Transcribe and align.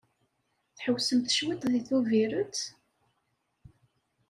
Tḥewwsemt 0.75 1.33
cwiṭ 1.37 1.61
deg 1.71 1.83
Tubirett? 1.89 2.59